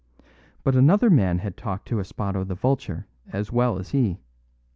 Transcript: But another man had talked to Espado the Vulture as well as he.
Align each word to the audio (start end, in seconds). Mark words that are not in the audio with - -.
But 0.63 0.75
another 0.75 1.11
man 1.11 1.37
had 1.37 1.55
talked 1.55 1.87
to 1.89 1.97
Espado 1.99 2.43
the 2.43 2.55
Vulture 2.55 3.05
as 3.31 3.51
well 3.51 3.77
as 3.77 3.89
he. 3.89 4.17